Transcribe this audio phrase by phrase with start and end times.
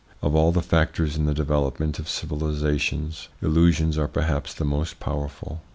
[0.23, 5.61] Of all the factors in the development of civilisations, illusions are perhaps the most powerful.